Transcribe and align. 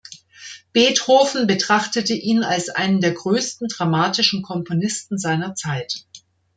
Beethoven 0.73 1.45
betrachtete 1.45 2.15
ihn 2.15 2.43
als 2.43 2.69
einen 2.69 3.01
der 3.01 3.11
größten 3.11 3.67
dramatischen 3.67 4.41
Komponisten 4.41 5.19
seiner 5.19 5.53
Zeit. 5.53 6.07